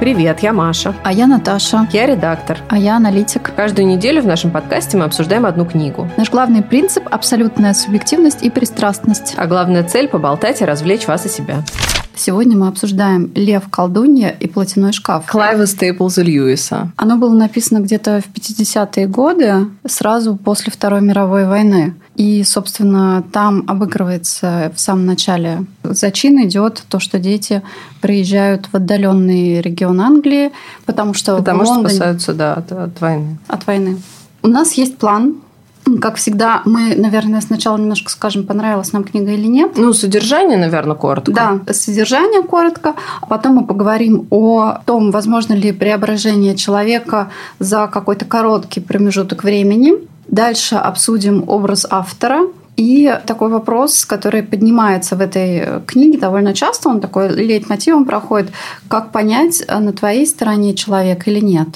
[0.00, 0.94] Привет, я Маша.
[1.02, 1.88] А я Наташа.
[1.92, 2.58] Я редактор.
[2.68, 3.52] А я аналитик.
[3.56, 6.08] Каждую неделю в нашем подкасте мы обсуждаем одну книгу.
[6.16, 9.34] Наш главный принцип– абсолютная субъективность и пристрастность.
[9.36, 11.64] А главная цель– поболтать и развлечь вас и себя.
[12.14, 15.26] Сегодня мы обсуждаем «Лев, колдунья и платяной шкаф».
[15.26, 16.92] Клайва Стейплза Льюиса.
[16.96, 21.94] Оно было написано где-то в 50-е годы, сразу после Второй мировой войны.
[22.18, 27.62] И, собственно, там обыгрывается в самом начале зачин идет то, что дети
[28.00, 30.50] приезжают в отдаленный регион Англии,
[30.84, 31.94] потому что потому что Лондоне...
[31.94, 33.38] спасаются да, от, от войны.
[33.46, 34.02] От войны.
[34.42, 35.36] У нас есть план
[35.96, 39.72] как всегда, мы, наверное, сначала немножко скажем, понравилась нам книга или нет.
[39.76, 41.32] Ну, содержание, наверное, коротко.
[41.32, 42.94] Да, содержание коротко.
[43.28, 49.94] Потом мы поговорим о том, возможно ли преображение человека за какой-то короткий промежуток времени.
[50.28, 52.40] Дальше обсудим образ автора,
[52.76, 58.52] и такой вопрос, который поднимается в этой книге довольно часто, он такой лейтмотивом проходит,
[58.86, 61.66] как понять, на твоей стороне человек или нет.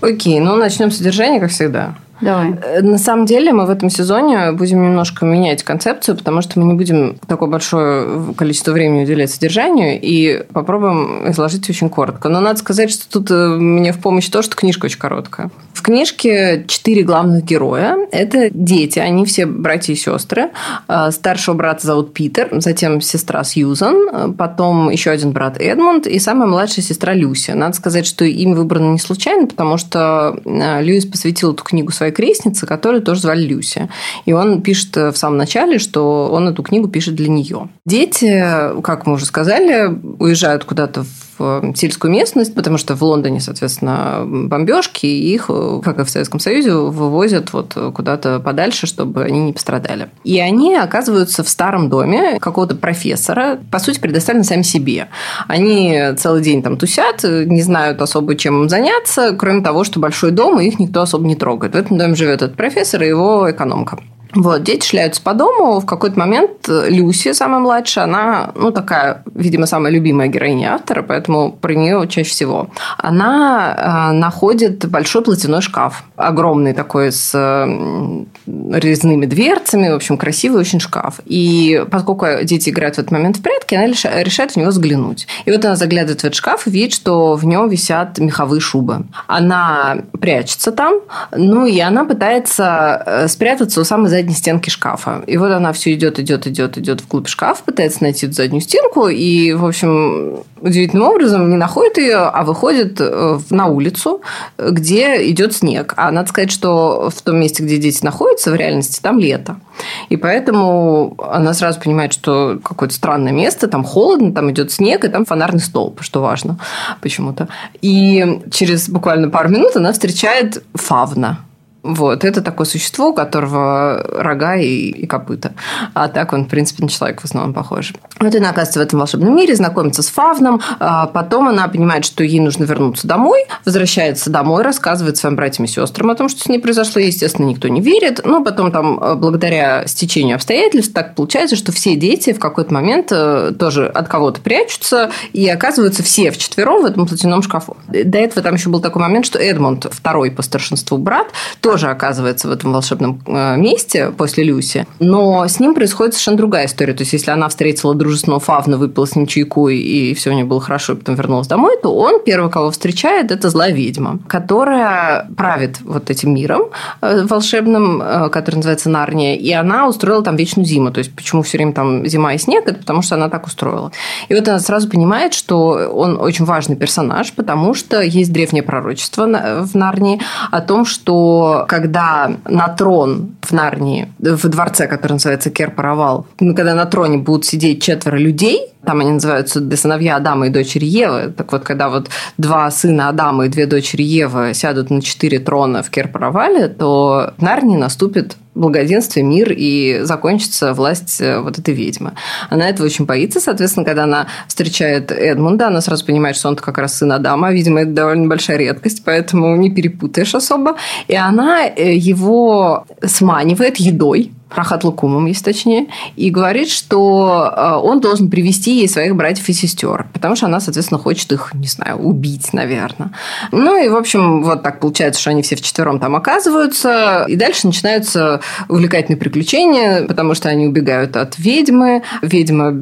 [0.00, 1.94] Окей, ну начнем с содержания, как всегда.
[2.20, 2.54] Давай.
[2.62, 6.66] Э, на самом деле мы в этом сезоне будем немножко менять концепцию, потому что мы
[6.66, 12.28] не будем такое большое количество времени уделять содержанию и попробуем изложить очень коротко.
[12.28, 15.50] Но надо сказать, что тут э, мне в помощь то, что книжка очень короткая.
[15.72, 17.96] В книжке четыре главных героя.
[18.10, 20.50] Это дети, они все братья и сестры.
[20.88, 26.48] Э, старшего брата зовут Питер, затем сестра Сьюзан, потом еще один брат Эдмунд и самая
[26.48, 27.52] младшая сестра Люси.
[27.52, 32.14] Надо сказать, что им выбрано не случайно, потому что Льюис посвятил эту книгу своей своей
[32.14, 33.88] крестницы, которую тоже звали Люся.
[34.24, 37.68] И он пишет в самом начале, что он эту книгу пишет для нее.
[37.84, 38.44] Дети,
[38.82, 45.06] как мы уже сказали, уезжают куда-то в сельскую местность, потому что в Лондоне, соответственно, бомбежки,
[45.06, 45.46] и их,
[45.84, 50.08] как и в Советском Союзе, вывозят вот куда-то подальше, чтобы они не пострадали.
[50.24, 55.06] И они оказываются в старом доме какого-то профессора, по сути, предоставлены сами себе.
[55.46, 60.32] Они целый день там тусят, не знают особо, чем им заняться, кроме того, что большой
[60.32, 61.74] дом, и их никто особо не трогает.
[61.74, 63.98] В этом доме живет этот профессор и его экономка.
[64.38, 65.80] Вот, дети шляются по дому.
[65.80, 71.50] В какой-то момент Люси, самая младшая, она, ну, такая, видимо, самая любимая героиня автора, поэтому
[71.50, 72.70] про нее чаще всего.
[72.98, 76.04] Она э, находит большой платяной шкаф.
[76.14, 79.88] Огромный такой, с э, резными дверцами.
[79.88, 81.18] В общем, красивый очень шкаф.
[81.24, 85.26] И поскольку дети играют в этот момент в прятки, она решает в него заглянуть.
[85.46, 89.06] И вот она заглядывает в этот шкаф и видит, что в нем висят меховые шубы.
[89.26, 91.00] Она прячется там,
[91.32, 95.22] ну, и она пытается э, спрятаться у самой задней стенки шкафа.
[95.26, 99.08] И вот она все идет, идет, идет, идет вглубь шкафа, пытается найти эту заднюю стенку,
[99.08, 104.22] и, в общем, удивительным образом не находит ее, а выходит э, на улицу,
[104.58, 105.94] где идет снег.
[105.96, 109.60] А надо сказать, что в том месте, где дети находятся, в реальности там лето.
[110.08, 115.08] И поэтому она сразу понимает, что какое-то странное место, там холодно, там идет снег, и
[115.08, 116.58] там фонарный столб, что важно
[117.00, 117.48] почему-то.
[117.80, 121.40] И через буквально пару минут она встречает фавна.
[121.88, 125.54] Вот, это такое существо, у которого рога и, и копыта.
[125.94, 127.94] А так он, в принципе, на человека в основном похож.
[128.20, 130.60] Вот она оказывается в этом волшебном мире, знакомится с Фавном.
[130.80, 133.46] А потом она понимает, что ей нужно вернуться домой.
[133.64, 137.00] Возвращается домой, рассказывает своим братьям и сестрам о том, что с ней произошло.
[137.00, 138.20] Естественно, никто не верит.
[138.22, 143.08] Но потом там, э, благодаря стечению обстоятельств, так получается, что все дети в какой-то момент
[143.12, 147.78] э, тоже от кого-то прячутся и оказываются все вчетвером в этом платяном шкафу.
[147.86, 151.28] До этого там еще был такой момент, что Эдмонд, второй по старшинству брат,
[151.60, 154.84] тоже тоже оказывается в этом волшебном э, месте после Люси.
[154.98, 156.92] Но с ним происходит совершенно другая история.
[156.92, 160.44] То есть, если она встретила дружественного Фавна, выпила с ним чайку, и все у нее
[160.44, 165.28] было хорошо, и потом вернулась домой, то он, первый, кого встречает, это злая ведьма, которая
[165.36, 166.62] правит вот этим миром
[167.00, 170.90] э, волшебным, э, который называется Нарния, и она устроила там вечную зиму.
[170.90, 173.92] То есть, почему все время там зима и снег, это потому что она так устроила.
[174.28, 179.28] И вот она сразу понимает, что он очень важный персонаж, потому что есть древнее пророчество
[179.62, 186.26] в Нарнии о том, что когда на трон в Нарнии, в дворце, который называется Керпаравал,
[186.38, 191.32] когда на троне будут сидеть четверо людей, там они называются сыновья Адама и дочери Евы.
[191.36, 192.08] Так вот, когда вот
[192.38, 197.42] два сына Адама и две дочери Евы сядут на четыре трона в Керпаравале, то в
[197.42, 202.12] Нарнии наступит благоденствие, мир и закончится власть э, вот этой ведьмы.
[202.50, 203.40] Она этого очень боится.
[203.40, 207.52] Соответственно, когда она встречает Эдмунда, она сразу понимает, что он как раз сын Адама.
[207.52, 210.76] Видимо, это довольно большая редкость, поэтому не перепутаешь особо.
[211.06, 218.00] И она э, его сманивает едой Рахат Лукумом, если точнее, и говорит, что э, он
[218.00, 221.98] должен привести ей своих братьев и сестер, потому что она, соответственно, хочет их, не знаю,
[221.98, 223.12] убить, наверное.
[223.52, 227.66] Ну и, в общем, вот так получается, что они все вчетвером там оказываются, и дальше
[227.66, 232.72] начинаются увлекательные приключения, потому что они убегают от ведьмы, ведьма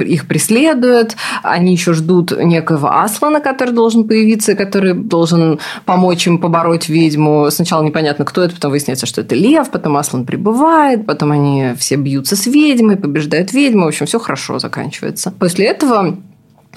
[0.00, 6.88] их преследует, они еще ждут некоего Аслана, который должен появиться, который должен помочь им побороть
[6.88, 7.50] ведьму.
[7.50, 11.96] Сначала непонятно, кто это, потом выясняется, что это лев, потом Аслан прибывает, потом они все
[11.96, 15.30] бьются с ведьмой, побеждают ведьму, в общем, все хорошо заканчивается.
[15.30, 16.16] После этого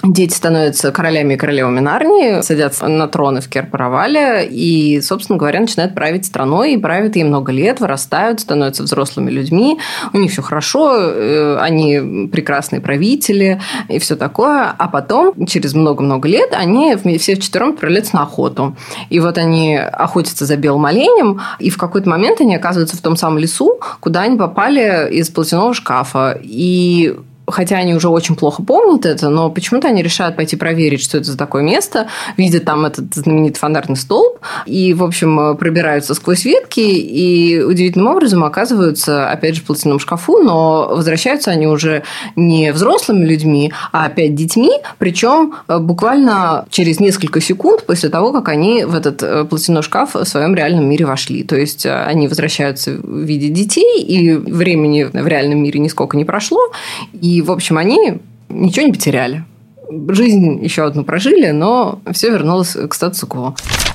[0.02, 5.94] Дети становятся королями и королевами Нарнии, садятся на троны в Керпаравале и, собственно говоря, начинают
[5.94, 9.78] править страной и правят ей много лет, вырастают, становятся взрослыми людьми,
[10.12, 16.28] у них все хорошо, э, они прекрасные правители и все такое, а потом, через много-много
[16.28, 18.76] лет, они все вчетвером отправляются на охоту.
[19.08, 23.16] И вот они охотятся за белым оленем, и в какой-то момент они оказываются в том
[23.16, 26.38] самом лесу, куда они попали из платяного шкафа.
[26.42, 27.16] И
[27.46, 31.30] хотя они уже очень плохо помнят это, но почему-то они решают пойти проверить, что это
[31.30, 36.80] за такое место, видят там этот знаменитый фонарный столб, и, в общем, пробираются сквозь ветки,
[36.80, 42.02] и удивительным образом оказываются, опять же, в платяном шкафу, но возвращаются они уже
[42.34, 48.48] не взрослыми людьми, а опять детьми, причем э, буквально через несколько секунд после того, как
[48.48, 51.42] они в этот э, платяной шкаф в своем реальном мире вошли.
[51.42, 56.24] То есть, э, они возвращаются в виде детей, и времени в реальном мире нисколько не
[56.24, 56.60] прошло,
[57.12, 58.18] и и, в общем, они
[58.48, 59.44] ничего не потеряли.
[60.08, 63.54] Жизнь еще одну прожили, но все вернулось к статусу кво.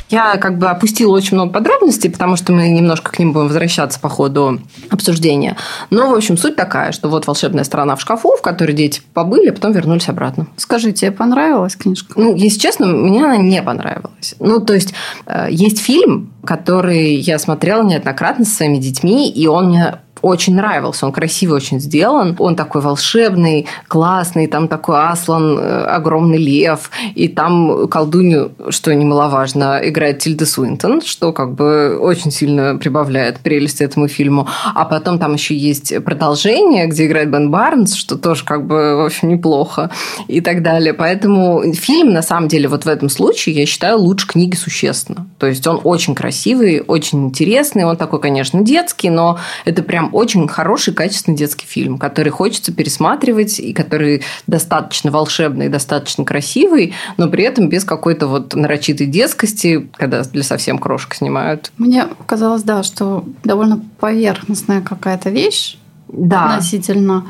[0.10, 4.00] Я как бы опустила очень много подробностей, потому что мы немножко к ним будем возвращаться
[4.00, 4.60] по ходу
[4.90, 5.58] обсуждения.
[5.90, 9.50] Но, в общем, суть такая, что вот волшебная страна в шкафу, в которой дети побыли,
[9.50, 10.48] а потом вернулись обратно.
[10.58, 12.14] Скажите, тебе понравилась книжка?
[12.16, 14.36] Ну, если честно, мне она не понравилась.
[14.40, 14.94] Ну, то есть,
[15.26, 21.06] э, есть фильм, который я смотрела неоднократно со своими детьми, и он мне очень нравился.
[21.06, 22.35] Он красиво очень сделан.
[22.39, 24.47] Он такой волшебный, классный.
[24.47, 26.91] Там такой Аслан, э, огромный лев.
[27.15, 33.81] И там колдунью, что немаловажно, играет Тильда Суинтон, что как бы очень сильно прибавляет прелесть
[33.81, 34.47] этому фильму.
[34.73, 39.06] А потом там еще есть продолжение, где играет Бен Барнс, что тоже как бы, в
[39.06, 39.89] общем, неплохо.
[40.27, 40.94] И так далее.
[40.94, 45.27] Поэтому фильм, на самом деле, вот в этом случае, я считаю, лучше книги существенно.
[45.39, 47.85] То есть он очень красивый, очень интересный.
[47.85, 53.60] Он такой, конечно, детский, но это прям очень хороший, качественный детский фильм, который хочется пересматривать
[53.60, 60.24] и который достаточно волшебный, достаточно красивый, но при этом без какой-то вот нарочитой детскости, когда
[60.24, 61.72] для совсем крошек снимают.
[61.78, 65.78] Мне казалось, да, что довольно поверхностная какая-то вещь,
[66.12, 66.56] да.
[66.56, 67.25] относительно.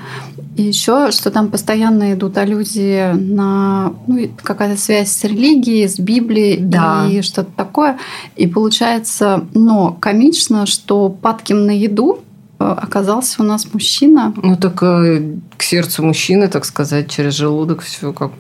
[0.58, 6.58] И еще, что там постоянно идут аллюзии на ну, какая-то связь с религией, с Библией
[6.58, 7.08] да.
[7.10, 7.98] и что-то такое.
[8.36, 12.20] И получается, но комично, что падким на еду
[12.62, 14.34] оказался у нас мужчина.
[14.42, 15.22] Ну, так э,
[15.58, 18.32] к сердцу мужчины, так сказать, через желудок все как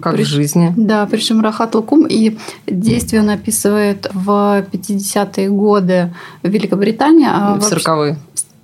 [0.00, 0.24] как При...
[0.24, 0.72] в жизни.
[0.76, 7.28] Да, причем Рахат Лукум и действие он описывает в 50-е годы в Великобритании.
[7.30, 8.16] А в 40-е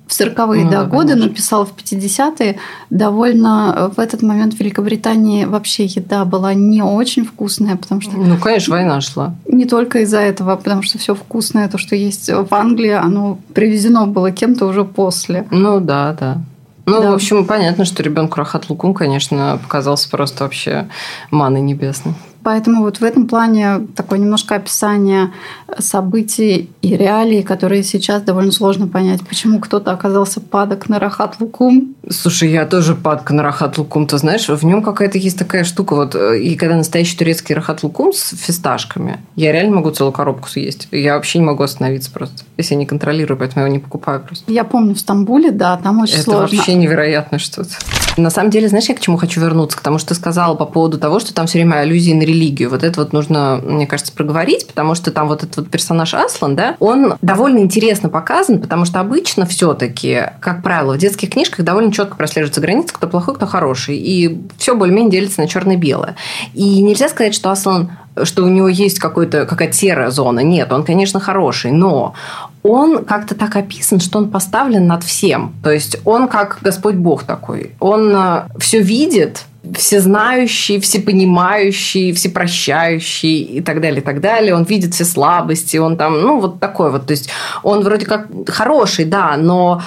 [0.06, 1.28] в 40-е ну, да, годы, конечно.
[1.28, 2.58] написал в 50-е.
[2.90, 8.12] Довольно э, в этот момент в Великобритании вообще еда была не очень вкусная, потому что...
[8.16, 9.34] Ну, конечно, война шла.
[9.48, 14.06] Не только из-за этого, потому что все вкусное, то, что есть в Англии, оно привезено
[14.06, 15.46] было кем-то уже после.
[15.50, 16.40] Ну, да, да.
[16.86, 17.10] Ну, да.
[17.10, 20.88] в общем, понятно, что ребенку Рахат Лукум, конечно, показался просто вообще
[21.32, 22.14] маной небесной.
[22.46, 25.32] Поэтому вот в этом плане такое немножко описание
[25.80, 31.96] событий и реалий, которые сейчас довольно сложно понять, почему кто-то оказался падок на Рахат Лукум.
[32.08, 34.06] Слушай, я тоже падка на Рахат Лукум.
[34.06, 35.96] Ты знаешь, в нем какая-то есть такая штука.
[35.96, 40.86] Вот, и когда настоящий турецкий Рахат Лукум с фисташками, я реально могу целую коробку съесть.
[40.92, 42.44] Я вообще не могу остановиться просто.
[42.58, 44.44] Если я не контролирую, поэтому я его не покупаю просто.
[44.52, 46.46] Я помню в Стамбуле, да, там очень Это сложно.
[46.46, 47.70] Это вообще невероятно что-то.
[48.16, 49.76] На самом деле, знаешь, я к чему хочу вернуться?
[49.76, 52.35] К тому, что ты сказала по поводу того, что там все время аллюзии на религию.
[52.68, 56.56] Вот это вот нужно, мне кажется, проговорить, потому что там вот этот вот персонаж Аслан,
[56.56, 61.92] да, он довольно интересно показан, потому что обычно все-таки, как правило, в детских книжках довольно
[61.92, 63.96] четко прослеживается граница, кто плохой, кто хороший.
[63.96, 66.16] И все более-менее делится на черно-белое.
[66.54, 67.90] И нельзя сказать, что Аслан
[68.24, 70.40] что у него есть какая-то серая зона.
[70.40, 72.14] Нет, он, конечно, хороший, но
[72.62, 75.54] он как-то так описан, что он поставлен над всем.
[75.62, 77.72] То есть он как Господь Бог такой.
[77.78, 84.54] Он э, все видит, всезнающий, всепонимающий, всепрощающий и так далее, и так далее.
[84.54, 87.06] Он видит все слабости, он там, ну, вот такой вот.
[87.06, 87.30] То есть
[87.62, 89.82] он вроде как хороший, да, но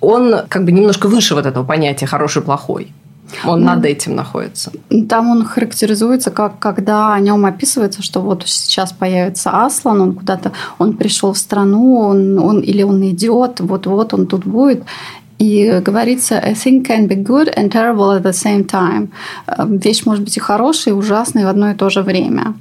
[0.00, 2.92] он как бы немножко выше вот этого понятия хороший-плохой.
[3.44, 4.72] Он ну, над этим находится.
[5.08, 10.52] Там он характеризуется как когда о нем описывается, что вот сейчас появится Аслан, он куда-то,
[10.78, 14.84] он пришел в страну, он, он или он идет, вот-вот он тут будет.
[15.42, 19.08] И говорится, a thing can be good and terrible at the same time.
[19.48, 22.54] Э, вещь может быть и хорошая, и ужасной в одно и то же время.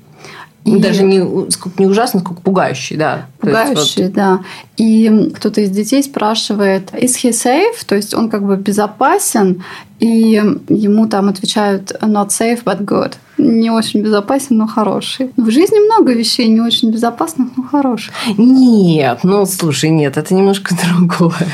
[0.65, 0.77] И...
[0.77, 3.27] Даже не, сколько, не ужасно, сколько пугающий, да.
[3.39, 4.13] Пугающий, вот...
[4.13, 4.39] да.
[4.77, 7.85] И кто-то из детей спрашивает, is he safe?
[7.85, 9.63] То есть он как бы безопасен,
[9.99, 15.31] и ему там отвечают not safe, but good не очень безопасен, но хороший.
[15.37, 18.13] В жизни много вещей не очень безопасных, но хороших.
[18.37, 21.47] Нет, ну слушай, нет, это немножко другое.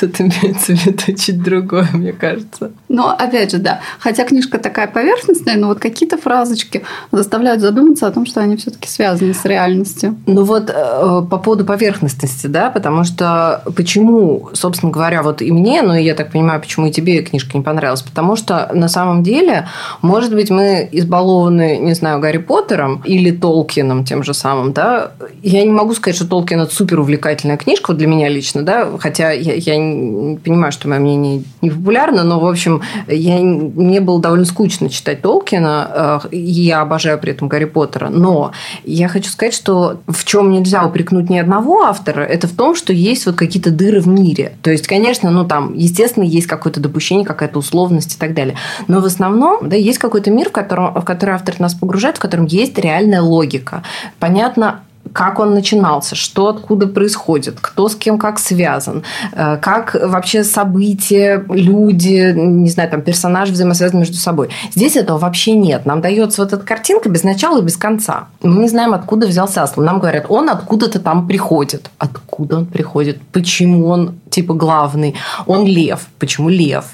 [0.00, 2.72] Тут имеется в виду чуть другое, мне кажется.
[2.88, 3.80] Но опять же, да.
[3.98, 8.88] Хотя книжка такая поверхностная, но вот какие-то фразочки заставляют задуматься о том, что они все-таки
[8.88, 10.16] связаны с реальностью.
[10.26, 15.82] Ну вот э, по поводу поверхностности, да, потому что почему, собственно говоря, вот и мне,
[15.82, 19.22] ну и я так понимаю, почему и тебе книжка не понравилась, потому что на самом
[19.22, 19.68] деле,
[20.02, 25.12] может быть, мы из избалованы, не знаю, Гарри Поттером или Толкином тем же самым, да,
[25.42, 29.32] я не могу сказать, что Толкин– это супер увлекательная книжка для меня лично, да, хотя
[29.32, 34.20] я, я не понимаю, что мое мнение не популярно, но, в общем, я, мне было
[34.20, 38.52] довольно скучно читать Толкина, э, я обожаю при этом Гарри Поттера, но
[38.84, 42.92] я хочу сказать, что в чем нельзя упрекнуть ни одного автора, это в том, что
[42.92, 44.52] есть вот какие-то дыры в мире.
[44.62, 48.56] То есть, конечно, ну там, естественно, есть какое-то допущение, какая-то условность и так далее.
[48.88, 52.20] Но в основном, да, есть какой-то мир, в котором, в который автор нас погружает, в
[52.20, 53.82] котором есть реальная логика.
[54.18, 54.80] Понятно,
[55.12, 59.02] как он начинался, что откуда происходит, кто с кем как связан,
[59.32, 64.50] э, как вообще события, люди, не знаю, там персонажи взаимосвязаны между собой.
[64.74, 65.86] Здесь этого вообще нет.
[65.86, 68.28] Нам дается вот эта картинка без начала и без конца.
[68.42, 69.86] Мы не знаем, откуда взялся Аслан.
[69.86, 71.90] Нам говорят, он откуда-то там приходит.
[71.98, 73.20] Откуда он приходит?
[73.32, 75.14] Почему он типа главный?
[75.46, 76.06] Он лев.
[76.18, 76.84] Почему лев?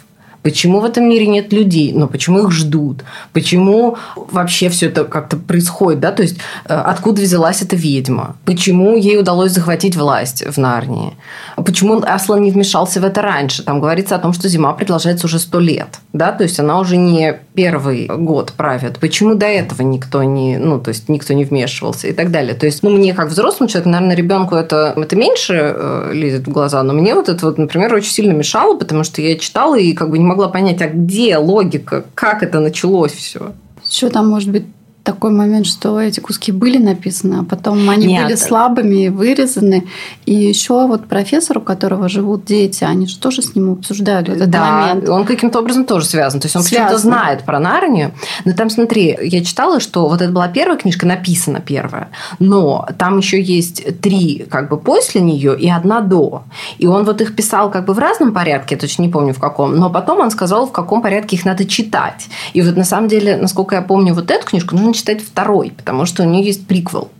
[0.44, 1.92] Почему в этом мире нет людей?
[1.94, 3.02] Ну, почему их ждут?
[3.32, 6.00] Почему вообще все это как-то происходит?
[6.00, 6.12] Да?
[6.12, 6.36] То есть,
[6.66, 8.36] э, откуда взялась эта ведьма?
[8.44, 11.14] Почему ей удалось захватить власть в Нарнии?
[11.56, 13.62] Почему Аслан не вмешался в это раньше?
[13.62, 15.88] Там говорится о том, что зима продолжается уже сто лет.
[16.12, 16.30] Да?
[16.30, 18.98] То есть, она уже не первый год правит.
[18.98, 22.52] Почему до этого никто не, ну, то есть, никто не вмешивался и так далее?
[22.52, 26.50] То есть, ну, мне как взрослому человеку, наверное, ребенку это, это меньше э, лезет в
[26.50, 29.94] глаза, но мне вот это вот, например, очень сильно мешало, потому что я читала и
[29.94, 33.52] как бы не могла понять, а где логика, как это началось все.
[33.88, 34.66] Что там может быть
[35.04, 38.24] такой момент, что эти куски были написаны, а потом они Нет.
[38.24, 39.86] были слабыми и вырезаны.
[40.24, 44.48] И еще вот профессор, у которого живут дети, они же тоже с ним обсуждают этот
[44.48, 45.08] да, момент.
[45.08, 46.40] он каким-то образом тоже связан.
[46.40, 48.12] То есть он почему-то знает про Нарнию.
[48.46, 52.08] Но там, смотри, я читала, что вот это была первая книжка, написана первая,
[52.38, 56.44] но там еще есть три как бы после нее и одна до.
[56.78, 59.38] И он вот их писал как бы в разном порядке, я точно не помню в
[59.38, 62.28] каком, но потом он сказал, в каком порядке их надо читать.
[62.54, 66.06] И вот на самом деле, насколько я помню, вот эту книжку нужно читать второй, потому
[66.06, 67.10] что у нее есть приквел.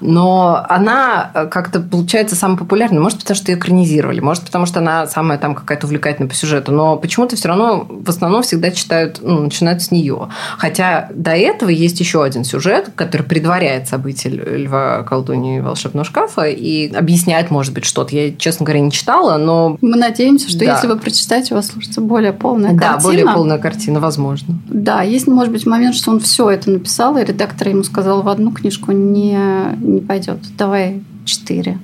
[0.00, 3.00] Но она э, как-то получается самой популярной.
[3.00, 6.72] Может, потому что ее экранизировали, может, потому что она самая там какая-то увлекательная по сюжету.
[6.72, 10.28] Но почему-то все равно в основном всегда читают, ну, начинают с нее.
[10.58, 16.92] Хотя до этого есть еще один сюжет, который предваряет события Льва колдуньи волшебного шкафа и
[16.92, 18.14] объясняет, может быть, что-то.
[18.14, 19.76] Я, честно говоря, не читала, но...
[19.80, 20.74] Мы надеемся, что да.
[20.74, 22.98] если вы прочитаете, у вас сложится более полная да, картина.
[22.98, 24.58] Да, более полная картина, возможно.
[24.68, 28.28] Да, есть, может быть, момент, что он все это написал, и редактор ему сказал в
[28.28, 29.38] одну книжку не
[29.76, 30.38] не пойдет.
[30.56, 31.78] Давай четыре.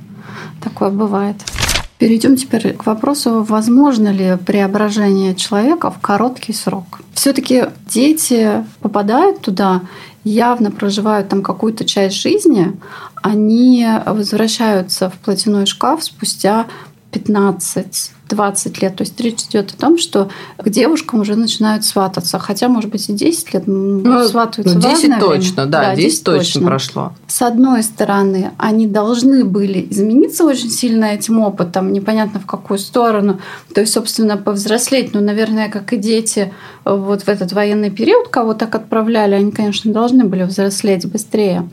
[0.63, 1.37] Такое бывает.
[1.99, 7.01] Перейдем теперь к вопросу, возможно ли преображение человека в короткий срок.
[7.13, 9.83] Все-таки дети попадают туда,
[10.23, 12.77] явно проживают там какую-то часть жизни,
[13.17, 16.67] они возвращаются в платяной шкаф спустя
[17.11, 18.97] 15 20 лет.
[18.97, 22.39] То есть речь идет о том, что к девушкам уже начинают свататься.
[22.39, 25.71] Хотя, может быть, и 10 лет ну, сватаются ну, 10 в точно, время.
[25.71, 27.13] да, да 10, 10 точно, точно прошло.
[27.27, 33.41] С одной стороны, они должны были измениться очень сильно этим опытом, непонятно в какую сторону.
[33.75, 36.53] То есть, собственно, повзрослеть, ну, наверное, как и дети
[36.85, 41.69] вот в этот военный период, кого так отправляли, они, конечно, должны были взрослеть быстрее.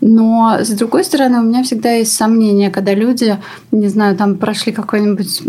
[0.00, 3.38] Но, с другой стороны, у меня всегда есть сомнения, когда люди,
[3.70, 5.42] не знаю, там прошли какой-нибудь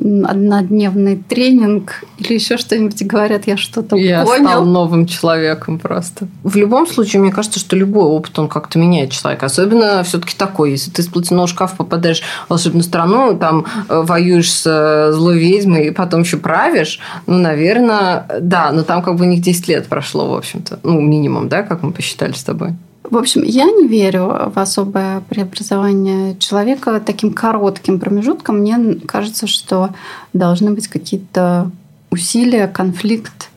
[0.48, 4.44] однодневный тренинг или еще что-нибудь и говорят, я что-то я понял.
[4.44, 6.28] Я стал новым человеком просто.
[6.44, 9.46] В любом случае, мне кажется, что любой опыт, он как-то меняет человека.
[9.46, 10.72] Особенно все таки такой.
[10.72, 15.40] Если ты с платяного шкафа попадаешь в волшебную страну, там э, воюешь с э, злой
[15.40, 19.68] ведьмой и потом еще правишь, ну, наверное, да, но там как бы у них 10
[19.68, 20.80] лет прошло, в общем-то.
[20.84, 22.76] Ну, минимум, да, как мы посчитали с тобой.
[23.10, 28.60] В общем, я не верю в особое преобразование человека таким коротким промежутком.
[28.60, 29.92] Мне кажется, что
[30.34, 31.72] должны быть какие-то
[32.12, 33.50] усилия, конфликт,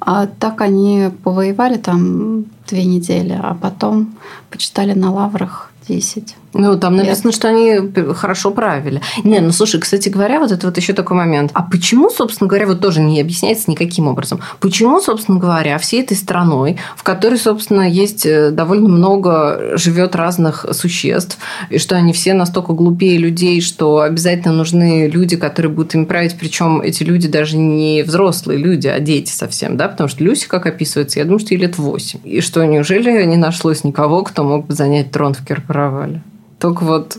[0.00, 4.14] А так они повоевали там две недели, а потом
[4.50, 6.36] почитали на лаврах 10.
[6.54, 7.34] Ну, там написано, Нет.
[7.34, 7.80] что они
[8.14, 9.02] хорошо правили.
[9.24, 11.50] Не, ну слушай, кстати говоря, вот это вот еще такой момент.
[11.52, 16.16] А почему, собственно говоря, вот тоже не объясняется никаким образом, почему, собственно говоря, всей этой
[16.16, 21.38] страной, в которой, собственно, есть э, довольно много живет разных существ,
[21.70, 26.36] и что они все настолько глупее людей, что обязательно нужны люди, которые будут им править,
[26.38, 30.66] причем эти люди даже не взрослые люди, а дети совсем, да, потому что Люси, как
[30.66, 32.20] описывается, я думаю, что ей лет 8.
[32.22, 36.22] И что, неужели не нашлось никого, кто мог бы занять трон в Кирпаравале?
[36.58, 37.18] Только вот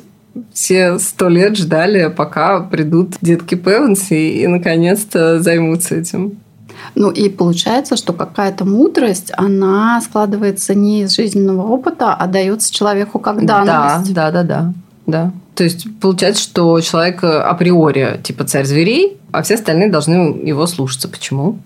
[0.53, 6.39] все сто лет ждали, пока придут детки Певенси и, наконец-то займутся этим.
[6.93, 13.19] Ну и получается, что какая-то мудрость, она складывается не из жизненного опыта, а дается человеку
[13.19, 14.13] как данность.
[14.13, 14.73] Да, да, да, да.
[15.07, 15.31] да.
[15.55, 21.07] То есть получается, что человек априори типа царь зверей, а все остальные должны его слушаться.
[21.07, 21.59] Почему?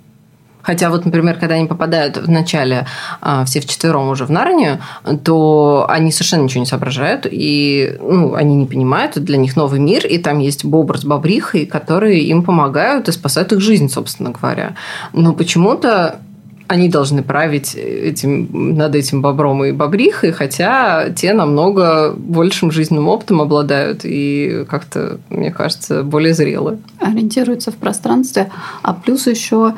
[0.61, 2.85] Хотя вот, например, когда они попадают в начале
[3.21, 4.79] а, все вчетвером уже в Нарнию,
[5.23, 9.79] то они совершенно ничего не соображают, и ну, они не понимают, это для них новый
[9.79, 14.31] мир, и там есть бобр с бобрихой, которые им помогают и спасают их жизнь, собственно
[14.31, 14.75] говоря.
[15.13, 16.19] Но почему-то
[16.69, 23.41] они должны править этим, над этим бобром и бобрихой, хотя те намного большим жизненным опытом
[23.41, 26.77] обладают и как-то, мне кажется, более зрелые.
[26.99, 28.51] Ориентируются в пространстве.
[28.83, 29.73] А плюс еще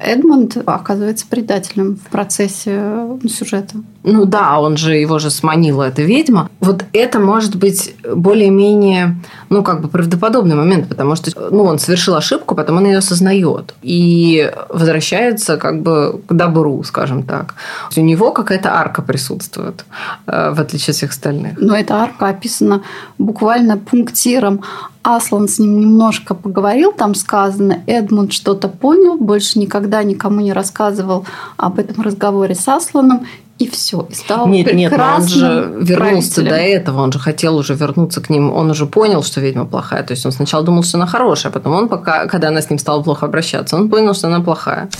[0.00, 2.80] Эдмонд оказывается предателем в процессе
[3.28, 3.76] сюжета.
[4.02, 6.48] Ну да, он же его же сманила эта ведьма.
[6.60, 9.16] Вот это может быть более-менее,
[9.50, 13.74] ну как бы правдоподобный момент, потому что ну, он совершил ошибку, потом он ее осознает
[13.82, 17.54] и возвращается как бы к добру, скажем так.
[17.96, 19.84] У него какая-то арка присутствует,
[20.26, 21.58] э, в отличие от всех остальных.
[21.58, 22.82] Но эта арка описана
[23.18, 24.62] буквально пунктиром.
[25.06, 31.24] Аслан с ним немножко поговорил, там сказано, Эдмунд что-то понял, больше никогда никому не рассказывал
[31.56, 33.24] об этом разговоре с Асланом,
[33.60, 37.74] и все, и стал Нет, нет, он же вернулся до этого, он же хотел уже
[37.74, 40.98] вернуться к ним, он уже понял, что ведьма плохая, то есть он сначала думал, что
[40.98, 44.12] она хорошая, а потом он пока, когда она с ним стала плохо обращаться, он понял,
[44.12, 44.90] что она плохая.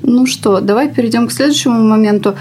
[0.00, 2.36] Ну что, давай перейдем к следующему моменту.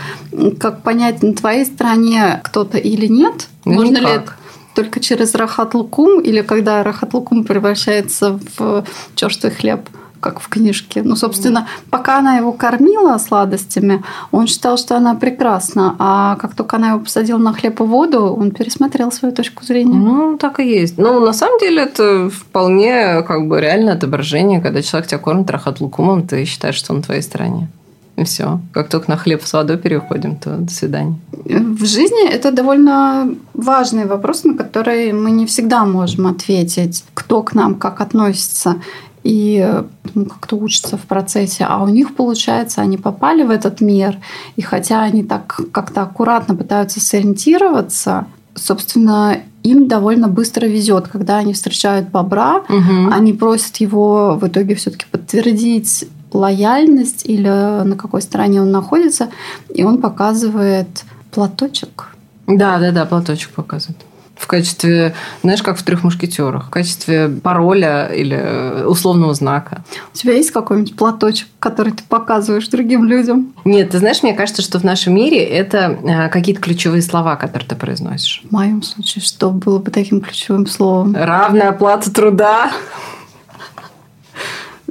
[0.59, 3.47] Как понять, на твоей стороне кто-то или нет?
[3.65, 4.25] Ну, Можно никак.
[4.27, 4.31] ли
[4.75, 9.89] только через рахат лукум или когда рахат лукум превращается в черствый хлеб?
[10.25, 11.03] как в книжке.
[11.03, 15.95] Ну, собственно, пока она его кормила сладостями, он считал, что она прекрасна.
[15.99, 19.99] А как только она его посадила на хлеб и воду, он пересмотрел свою точку зрения.
[19.99, 20.97] Ну, так и есть.
[20.97, 24.61] Ну, на самом деле, это вполне как бы реальное отображение.
[24.61, 27.67] Когда человек тебя кормит рахат лукумом, ты считаешь, что он на твоей стороне.
[28.21, 28.59] И все.
[28.71, 31.15] Как только на хлеб с водой переходим, то до свидания.
[31.31, 37.53] В жизни это довольно важный вопрос, на который мы не всегда можем ответить, кто к
[37.53, 38.75] нам как относится
[39.23, 39.81] и
[40.13, 41.65] ну, как-то учатся в процессе.
[41.67, 44.17] А у них, получается, они попали в этот мир,
[44.55, 51.53] и хотя они так как-то аккуратно пытаются сориентироваться, собственно, им довольно быстро везет, когда они
[51.53, 53.11] встречают бобра, угу.
[53.11, 59.29] они просят его в итоге все-таки подтвердить лояльность или на какой стороне он находится,
[59.73, 62.15] и он показывает платочек.
[62.47, 63.97] Да, да, да, платочек показывает.
[64.35, 69.83] В качестве, знаешь, как в трех мушкетерах, в качестве пароля или условного знака.
[70.13, 73.53] У тебя есть какой-нибудь платочек, который ты показываешь другим людям?
[73.63, 77.67] Нет, ты знаешь, мне кажется, что в нашем мире это э, какие-то ключевые слова, которые
[77.67, 78.43] ты произносишь.
[78.49, 81.15] В моем случае, что было бы таким ключевым словом?
[81.15, 82.71] Равная оплата труда.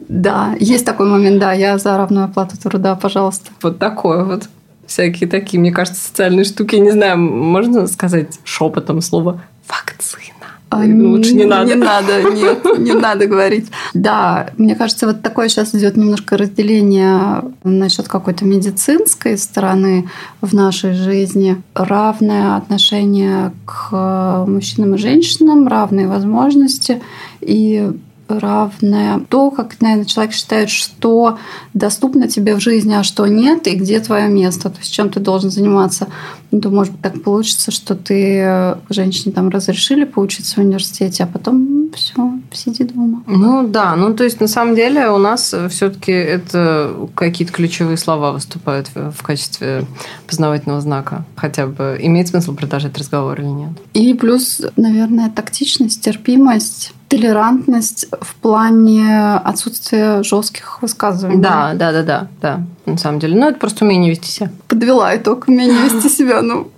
[0.08, 3.50] Да, есть такой момент, да, я за равную оплату труда, пожалуйста.
[3.62, 4.48] Вот такое вот.
[4.86, 6.76] Всякие такие, мне кажется, социальные штуки.
[6.76, 10.34] Не знаю, можно сказать шепотом слово вакцина?
[10.74, 11.70] А, Лучше не надо.
[11.70, 13.68] Не надо, нет, не надо говорить.
[13.94, 20.08] Да, мне кажется, вот такое сейчас идет немножко разделение насчет какой-то медицинской стороны
[20.40, 21.62] в нашей жизни.
[21.74, 27.00] Равное отношение к мужчинам и женщинам, равные возможности.
[27.40, 27.92] И
[28.38, 29.20] равное.
[29.28, 31.38] То, как, наверное, человек считает, что
[31.72, 35.20] доступно тебе в жизни, а что нет, и где твое место, то есть чем ты
[35.20, 36.08] должен заниматься.
[36.50, 41.24] Ну, то, может быть, так получится, что ты э, женщине там разрешили поучиться в университете,
[41.24, 43.22] а потом все, сиди дома.
[43.26, 48.32] Ну да, ну то есть на самом деле у нас все-таки это какие-то ключевые слова
[48.32, 49.84] выступают в качестве
[50.26, 51.24] познавательного знака.
[51.36, 53.70] Хотя бы имеет смысл продолжать разговор или нет.
[53.94, 61.40] И плюс, наверное, тактичность, терпимость толерантность в плане отсутствия жестких высказываний.
[61.40, 63.38] Да, да, да, да, да, на самом деле.
[63.38, 64.50] Ну, это просто умение вести себя.
[64.68, 66.42] Подвела итог умение вести себя.
[66.42, 66.70] Ну,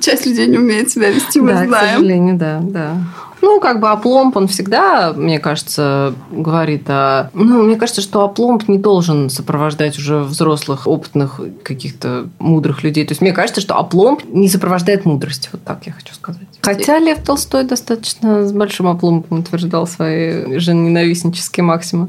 [0.00, 1.86] часть людей не умеет себя вести, мы да, знаем.
[1.86, 2.96] к сожалению, да, да.
[3.44, 7.28] Ну, как бы опломб, он всегда, мне кажется, говорит о...
[7.34, 13.04] Ну, мне кажется, что опломб не должен сопровождать уже взрослых, опытных, каких-то мудрых людей.
[13.04, 15.50] То есть, мне кажется, что опломб не сопровождает мудрость.
[15.52, 16.48] Вот так я хочу сказать.
[16.62, 22.08] Хотя Лев Толстой достаточно с большим опломбом утверждал свои женоненавистнические максимы.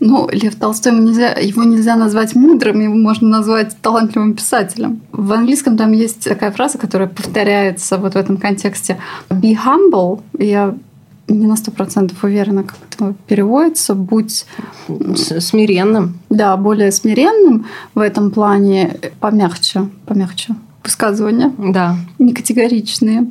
[0.00, 5.02] Ну, Лев Толстой, нельзя, его нельзя назвать мудрым, его можно назвать талантливым писателем.
[5.12, 8.98] В английском там есть такая фраза, которая повторяется вот в этом контексте.
[9.28, 10.22] Be humble.
[10.38, 10.74] Я
[11.28, 13.94] не на сто процентов уверена, как это переводится.
[13.94, 14.46] Будь
[14.88, 16.18] смиренным.
[16.30, 21.52] Да, более смиренным в этом плане, помягче, помягче высказывания.
[21.58, 21.96] Да.
[22.18, 23.26] Не категоричные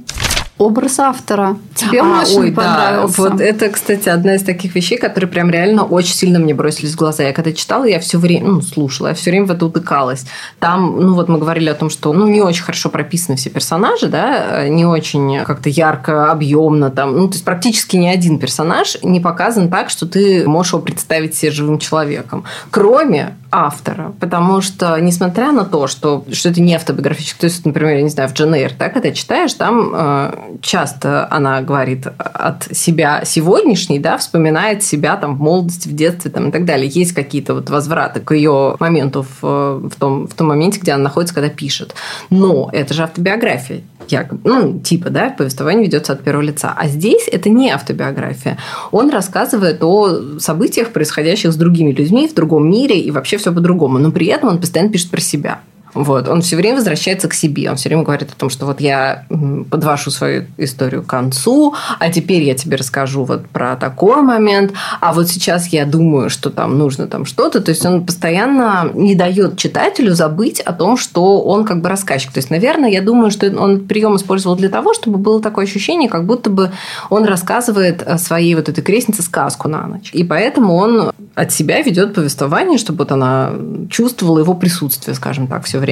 [0.60, 1.58] образ автора.
[1.74, 3.24] Тебе а, очень ой, понравился.
[3.24, 3.30] Да.
[3.30, 6.98] Вот это, кстати, одна из таких вещей, которые прям реально очень сильно мне бросились в
[6.98, 7.24] глаза.
[7.24, 10.26] Я когда читала, я все время, ну, слушала, я все время в это утыкалась.
[10.60, 14.08] Там, ну, вот мы говорили о том, что, ну, не очень хорошо прописаны все персонажи,
[14.08, 17.18] да, не очень как-то ярко, объемно там.
[17.18, 21.36] Ну, то есть практически ни один персонаж не показан так, что ты можешь его представить
[21.36, 22.44] себе живым человеком.
[22.70, 24.14] Кроме автора.
[24.20, 28.10] Потому что, несмотря на то, что, что это не автобиографический, то есть, например, я не
[28.10, 34.18] знаю, в Джен да, когда читаешь, там э, часто она говорит от себя сегодняшней, да,
[34.18, 36.88] вспоминает себя там в молодости, в детстве там, и так далее.
[36.88, 41.04] Есть какие-то вот возвраты к ее моменту в, в, том, в том моменте, где она
[41.04, 41.96] находится, когда пишет.
[42.30, 43.82] Но это же автобиография.
[44.12, 46.74] Якобы, ну, типа, да, повествование ведется от первого лица.
[46.76, 48.58] А здесь это не автобиография.
[48.92, 54.00] Он рассказывает о событиях, происходящих с другими людьми в другом мире, и вообще все по-другому.
[54.00, 55.60] Но при этом он постоянно пишет про себя.
[56.00, 56.30] Вот.
[56.30, 57.70] Он все время возвращается к себе.
[57.70, 59.26] Он все время говорит о том, что вот я
[59.70, 65.12] подвожу свою историю к концу, а теперь я тебе расскажу вот про такой момент, а
[65.14, 67.60] вот сейчас я думаю, что там нужно там что-то.
[67.60, 72.32] То есть он постоянно не дает читателю забыть о том, что он как бы рассказчик.
[72.32, 76.10] То есть, наверное, я думаю, что он прием использовал для того, чтобы было такое ощущение,
[76.10, 76.72] как будто бы
[77.10, 80.12] он рассказывает своей вот этой крестнице сказку на ночь.
[80.14, 83.52] И поэтому он от себя ведет повествование, чтобы вот она
[83.90, 85.89] чувствовала его присутствие, скажем так, все время.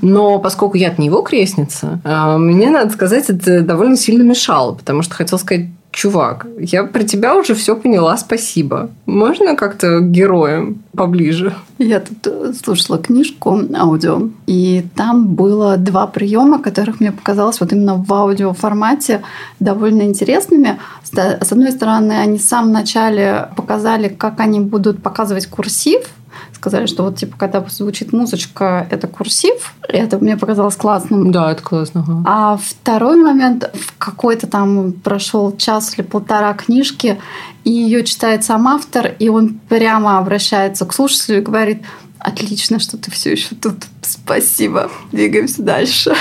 [0.00, 5.02] Но поскольку я от него крестница, а, мне, надо сказать, это довольно сильно мешало, потому
[5.02, 8.90] что хотел сказать, чувак, я про тебя уже все поняла, спасибо.
[9.06, 11.54] Можно как-то героем поближе?
[11.78, 17.72] Я тут э, слушала книжку аудио, и там было два приема, которых мне показалось вот
[17.72, 19.22] именно в аудиоформате
[19.60, 20.78] довольно интересными.
[21.04, 26.08] С одной стороны, они в самом начале показали, как они будут показывать курсив,
[26.54, 29.74] сказали, что вот типа когда звучит музычка, это курсив.
[29.88, 31.32] Это мне показалось классным.
[31.32, 32.04] Да, это классно.
[32.06, 32.22] Ага.
[32.26, 37.20] А второй момент, в какой-то там прошел час или полтора книжки,
[37.64, 41.82] и ее читает сам автор, и он прямо обращается к слушателю и говорит,
[42.18, 43.76] отлично, что ты все еще тут.
[44.02, 44.90] Спасибо.
[45.10, 46.14] Двигаемся дальше.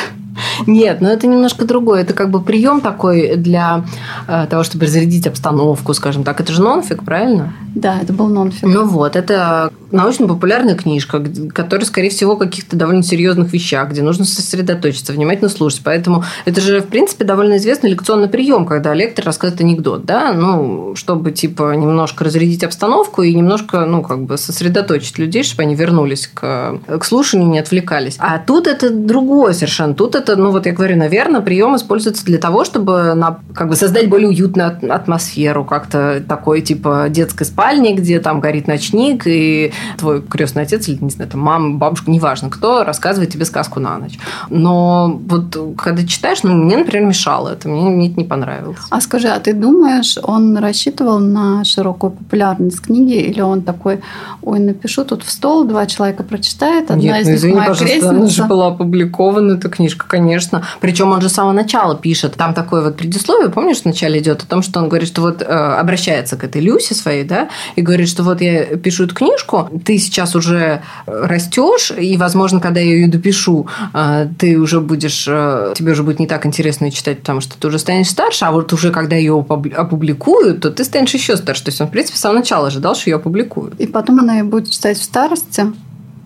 [0.68, 2.02] Нет, но это немножко другое.
[2.02, 3.86] Это как бы прием такой для
[4.28, 6.40] э, того, чтобы разрядить обстановку, скажем так.
[6.40, 7.54] Это же нонфик, правильно?
[7.76, 8.64] Да, это был нонфик.
[8.64, 11.24] Ну вот, это научно-популярная книжка,
[11.54, 15.82] которая, скорее всего, о каких-то довольно серьезных вещах, где нужно сосредоточиться, внимательно слушать.
[15.84, 20.96] Поэтому это же, в принципе, довольно известный лекционный прием, когда лектор рассказывает анекдот, да, ну,
[20.96, 26.28] чтобы, типа, немножко разрядить обстановку и немножко, ну, как бы сосредоточить людей, чтобы они вернулись
[26.28, 28.16] к, к слушанию, не отвлекались.
[28.20, 29.94] А тут это другое совершенно.
[29.94, 33.76] Тут это, ну, вот я говорю, наверное, прием используется для того, чтобы на, как бы
[33.76, 40.22] создать более уютную атмосферу, как-то такой, типа, детской спальни, где там горит ночник, и твой
[40.22, 44.20] крестный отец или, не знаю, там, мама, бабушка, неважно кто, рассказывает тебе сказку на ночь.
[44.50, 48.78] Но вот когда читаешь, ну, мне, например, мешало это, мне, мне это не понравилось.
[48.90, 54.02] А скажи, а ты думаешь, он рассчитывал на широкую популярность книги, или он такой,
[54.42, 57.68] ой, напишу тут в стол, два человека прочитает, одна Нет, из ну, них извини, моя
[57.70, 58.10] пожалуйста, крестница.
[58.10, 60.66] она же была опубликована, эта книжка, конечно.
[60.82, 64.44] Причем он же с самого начала пишет, там такое вот предисловие, помнишь, в начале идет
[64.44, 67.48] о том, что он говорит, что вот э, обращается к этой Люсе своей, да,
[67.78, 72.82] и говорит, что вот я пишу эту книжку, ты сейчас уже растешь, и, возможно, когда
[72.82, 76.92] я ее допишу, э, ты уже будешь, э, тебе уже будет не так интересно ее
[76.92, 79.40] читать, потому что ты уже станешь старше, а вот уже когда ее
[79.78, 81.64] опубликуют, то ты станешь еще старше.
[81.64, 83.80] То есть он, в принципе, с самого начала ожидал, что ее опубликуют.
[83.80, 85.68] И потом она ее будет читать в старости.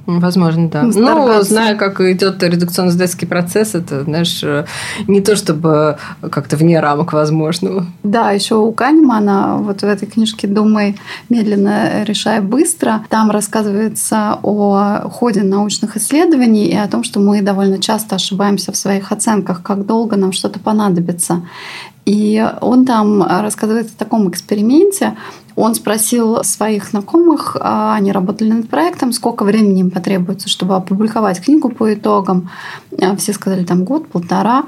[0.06, 0.84] Возможно, да.
[0.84, 4.44] Ну, зная, как идет редукционно-издательский процесс, это, знаешь,
[5.08, 7.86] не то чтобы как-то вне рамок возможного.
[8.04, 10.98] Да, еще у Канемана вот в этой книжке «Думай
[11.30, 17.80] медленно, решай быстро» там рассказывается о ходе научных исследований и о том, что мы довольно
[17.80, 21.42] часто ошибаемся в своих оценках, как долго нам что-то понадобится.
[22.06, 25.18] И он там рассказывает о таком эксперименте,
[25.56, 31.42] он спросил своих знакомых, а они работали над проектом, сколько времени им потребуется, чтобы опубликовать
[31.42, 32.50] книгу по итогам.
[33.02, 34.66] А все сказали там год, полтора.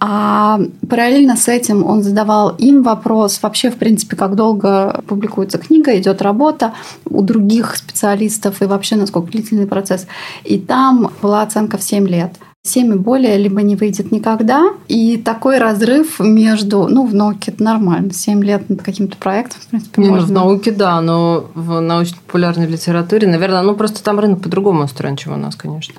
[0.00, 5.98] А параллельно с этим он задавал им вопрос, вообще, в принципе, как долго публикуется книга,
[5.98, 10.06] идет работа у других специалистов и вообще насколько длительный процесс.
[10.44, 12.34] И там была оценка в 7 лет.
[12.64, 14.70] 7 и более либо не выйдет никогда.
[14.88, 16.86] И такой разрыв между...
[16.88, 18.12] Ну, в науке это нормально.
[18.12, 20.26] 7 лет над каким-то проектом, в принципе, не, можно.
[20.26, 25.16] Ну, в науке, да, но в научно-популярной литературе, наверное, ну, просто там рынок по-другому устроен,
[25.16, 25.94] чем у нас, конечно.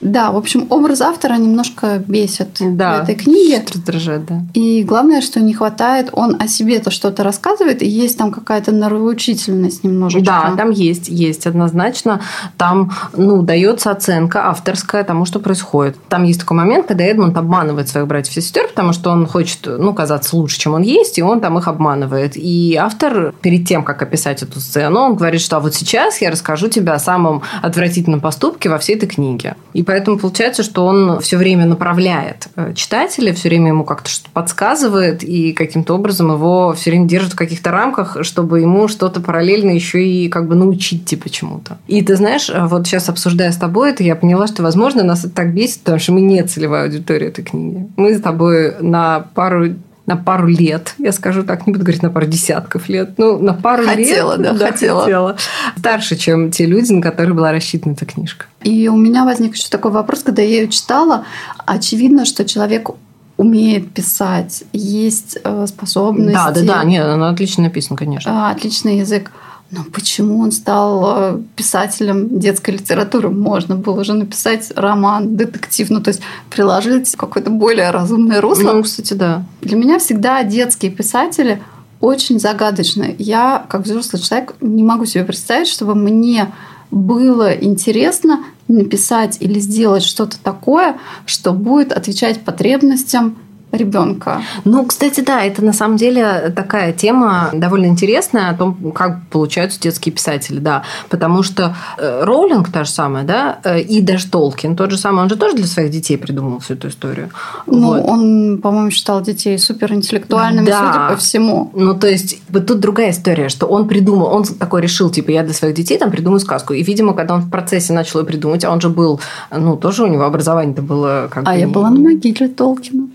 [0.00, 3.64] Да, в общем, образ автора немножко бесит да, в этой книге.
[3.72, 4.42] раздражает, да.
[4.54, 9.84] И главное, что не хватает, он о себе-то что-то рассказывает, и есть там какая-то нравоучительность
[9.84, 10.24] немножечко.
[10.24, 12.20] Да, там есть, есть однозначно.
[12.56, 15.96] Там, ну, дается оценка авторская тому, что происходит.
[16.08, 19.60] Там есть такой момент, когда Эдмунд обманывает своих братьев и сестер, потому что он хочет,
[19.66, 22.36] ну, казаться лучше, чем он есть, и он там их обманывает.
[22.36, 26.30] И автор перед тем, как описать эту сцену, он говорит, что а вот сейчас я
[26.30, 29.56] расскажу тебе о самом отвратительном поступке во всей этой книге.
[29.74, 34.30] И поэтому получается, что он все время направляет э, читателя, все время ему как-то что-то
[34.32, 39.72] подсказывает и каким-то образом его все время держит в каких-то рамках, чтобы ему что-то параллельно
[39.72, 41.78] еще и как бы научить типа чему-то.
[41.88, 45.24] И ты знаешь, э, вот сейчас обсуждая с тобой это, я поняла, что, возможно, нас
[45.24, 47.88] это так бесит, потому что мы не целевая аудитория этой книги.
[47.96, 49.74] Мы с тобой на пару
[50.10, 53.54] на пару лет, я скажу так, не буду говорить на пару десятков лет, ну, на
[53.54, 54.42] пару хотела, лет.
[54.42, 55.02] Да, да, хотела.
[55.02, 55.36] хотела.
[55.78, 58.46] Старше, чем те люди, на которых была рассчитана эта книжка.
[58.64, 61.24] И у меня возник еще такой вопрос, когда я ее читала,
[61.64, 62.90] очевидно, что человек
[63.36, 66.32] умеет писать, есть э, способности.
[66.32, 68.48] Да, да, да, нет, она отлично написана, конечно.
[68.48, 69.30] А, отличный язык.
[69.70, 73.30] Но почему он стал э, писателем детской литературы?
[73.30, 78.72] Можно было уже написать роман, детектив, ну то есть приложить какое-то более разумное русло.
[78.72, 79.44] Ну, кстати, да.
[79.60, 81.62] Для меня всегда детские писатели
[82.00, 83.14] очень загадочны.
[83.18, 86.52] Я, как взрослый человек, не могу себе представить, чтобы мне
[86.90, 93.36] было интересно написать или сделать что-то такое, что будет отвечать потребностям
[93.72, 94.42] ребенка.
[94.64, 99.80] Ну, кстати, да, это на самом деле такая тема довольно интересная о том, как получаются
[99.80, 104.76] детские писатели, да, потому что э, Роулинг та же самая, да, э, и даже Толкин
[104.76, 107.30] тот же самый, он же тоже для своих детей придумал всю эту историю.
[107.66, 108.04] Ну, вот.
[108.04, 110.92] он, по-моему, считал детей суперинтеллектуальными, да.
[110.92, 111.70] судя по всему.
[111.74, 115.42] Ну, то есть, вот тут другая история, что он придумал, он такой решил, типа, я
[115.42, 116.74] для своих детей там придумаю сказку.
[116.74, 120.04] И, видимо, когда он в процессе начал ее придумать, а он же был, ну, тоже
[120.04, 121.58] у него образование-то было как А бы...
[121.58, 123.08] я была на могиле Толкина.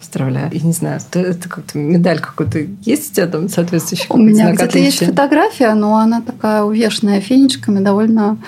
[0.00, 0.50] Поздравляю.
[0.52, 4.06] Я не знаю, это, это как-то медаль какой-то есть у тебя там соответствующий?
[4.08, 8.38] У меня где-то есть фотография, но она такая увешанная фенечками, довольно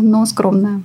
[0.00, 0.82] но скромная.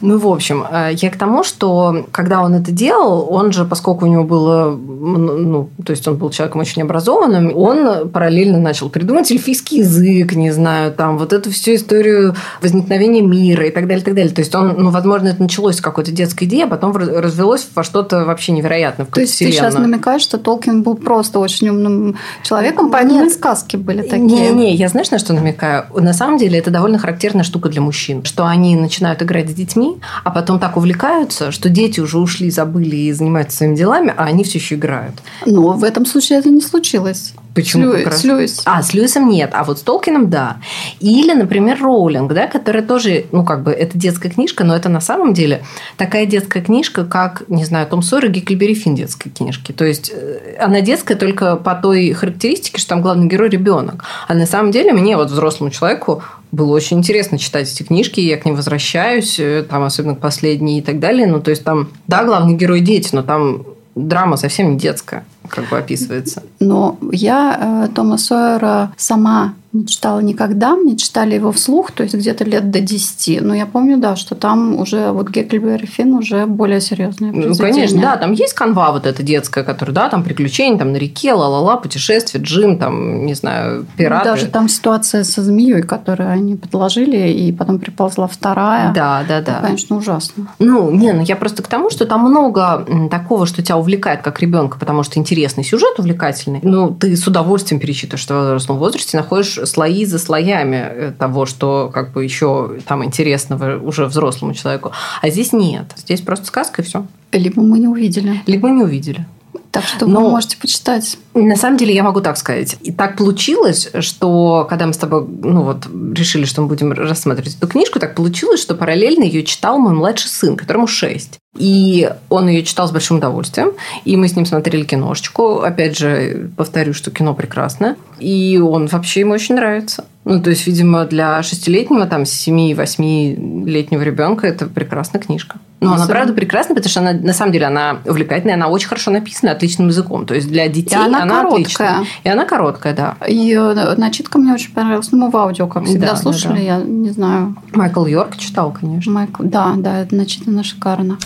[0.00, 4.06] Ну, в общем, э, я к тому, что когда он это делал, он же, поскольку
[4.06, 9.30] у него было, ну, то есть он был человеком очень образованным, он параллельно начал придумать
[9.30, 14.04] эльфийский язык, не знаю, там вот эту всю историю возникновения мира и так далее, и
[14.04, 14.32] так далее.
[14.32, 17.82] То есть он, ну, возможно, это началось с какой-то детской идеи, а потом развелось во
[17.82, 19.06] что-то вообще невероятное.
[19.06, 19.60] То есть вселенную.
[19.60, 23.30] ты сейчас намекаешь, что Толкин был просто очень умным человеком, поэтому Нет.
[23.30, 24.20] и сказки были такие.
[24.20, 25.86] Не-не, я знаешь, на что намекаю?
[25.94, 29.96] На самом деле это довольно характерная штука для мужчин, что они начинают играть с детьми,
[30.22, 34.44] а потом так увлекаются, что дети уже ушли, забыли и занимаются своими делами, а они
[34.44, 35.14] все еще играют.
[35.46, 37.34] Но в этом случае это не случилось.
[37.54, 37.92] Почему?
[37.92, 38.62] С, Льюис, с Льюис.
[38.64, 40.56] А, с Льюисом нет, а вот с Толкином да.
[40.98, 45.00] Или, например, Роулинг, да, которая тоже, ну, как бы, это детская книжка, но это на
[45.00, 45.62] самом деле
[45.96, 48.94] такая детская книжка, как, не знаю, Том Сойер и Гекльбери Финн
[49.24, 49.72] детской книжки.
[49.72, 54.04] То есть, э, она детская только по той характеристике, что там главный герой ребенок.
[54.28, 58.36] А на самом деле мне, вот взрослому человеку, было очень интересно читать эти книжки, я
[58.36, 61.26] к ним возвращаюсь, э, там особенно к последней и так далее.
[61.26, 65.68] Ну, то есть там, да, главный герой дети, но там драма совсем не детская как
[65.68, 66.42] бы описывается.
[66.60, 72.14] Но я э, Тома Сойера сама не читала никогда, мне читали его вслух, то есть
[72.14, 73.42] где-то лет до 10.
[73.42, 78.00] Но я помню, да, что там уже вот Гекльберри Финн уже более серьезное Ну, конечно,
[78.00, 81.76] да, там есть канва вот эта детская, которая, да, там приключения, там на реке, ла-ла-ла,
[81.76, 84.24] путешествия, Джим, там, не знаю, пираты.
[84.24, 88.92] Даже там ситуация со змеей, которую они подложили, и потом приползла вторая.
[88.92, 89.60] Да, да, Это, да.
[89.66, 90.48] конечно, ужасно.
[90.60, 94.40] Ну, не, ну я просто к тому, что там много такого, что тебя увлекает как
[94.40, 96.60] ребенка, потому что интересный сюжет, увлекательный.
[96.62, 101.90] Ну, ты с удовольствием перечитываешь, в взрослом возрасте находишь слои за слоями э, того, что
[101.92, 104.92] как бы еще там интересного уже взрослому человеку.
[105.20, 105.86] А здесь нет.
[105.96, 107.04] Здесь просто сказка и все.
[107.32, 108.42] Либо мы не увидели.
[108.46, 109.26] Либо мы не увидели.
[109.74, 111.18] Так что Но, вы можете почитать.
[111.34, 112.76] На самом деле я могу так сказать.
[112.82, 117.56] И так получилось, что когда мы с тобой ну вот, решили, что мы будем рассматривать
[117.56, 121.40] эту книжку, так получилось, что параллельно ее читал мой младший сын, которому 6.
[121.58, 123.72] И он ее читал с большим удовольствием.
[124.04, 125.62] И мы с ним смотрели киношечку.
[125.62, 127.96] Опять же, повторю, что кино прекрасное.
[128.20, 130.04] И он вообще ему очень нравится.
[130.24, 135.58] Ну, то есть, видимо, для шестилетнего, там, семи-восьмилетнего ребенка это прекрасная книжка.
[135.80, 138.88] Но ну, она, правда, прекрасная, потому что она, на самом деле, она увлекательная, она очень
[138.88, 140.24] хорошо написана, отличным языком.
[140.24, 141.60] То есть, для детей и она, она короткая.
[141.60, 142.06] отличная.
[142.24, 143.16] И она короткая, да.
[143.28, 143.54] И
[143.98, 145.12] начитка мне очень понравилась.
[145.12, 146.62] Ну, мы в аудио, как всегда, да, слушали, да, да.
[146.62, 147.56] я не знаю.
[147.74, 149.12] Майкл Йорк читал, конечно.
[149.12, 151.18] Майкл, да, да, это начитано шикарно.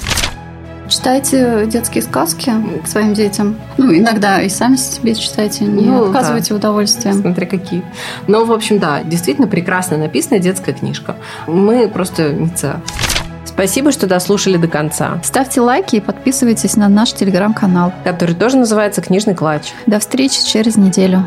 [0.88, 3.56] Читайте детские сказки к своим детям.
[3.76, 6.54] Ну, иногда и сами себе читайте, не ну, отказывайте да.
[6.54, 7.12] в удовольствии.
[7.12, 7.82] Смотри, какие.
[8.26, 11.16] Ну, в общем, да, действительно прекрасно написанная детская книжка.
[11.46, 12.48] Мы просто не
[13.44, 15.20] Спасибо, что дослушали до конца.
[15.24, 19.72] Ставьте лайки и подписывайтесь на наш телеграм-канал, который тоже называется «Книжный клатч».
[19.86, 21.26] До встречи через неделю.